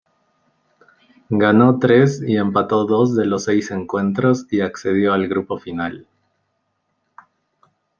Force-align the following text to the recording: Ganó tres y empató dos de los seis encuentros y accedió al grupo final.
Ganó 1.29 1.77
tres 1.77 2.23
y 2.25 2.35
empató 2.37 2.87
dos 2.87 3.15
de 3.15 3.27
los 3.27 3.43
seis 3.43 3.69
encuentros 3.69 4.47
y 4.49 4.61
accedió 4.61 5.13
al 5.13 5.27
grupo 5.27 5.59
final. 5.59 6.07